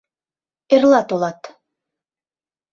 Эрла 0.73 1.01
толат... 1.09 1.41